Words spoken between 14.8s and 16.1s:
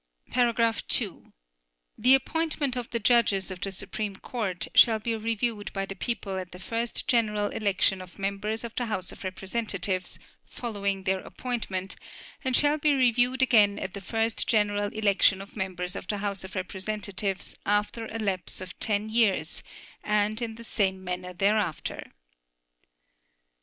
election of members of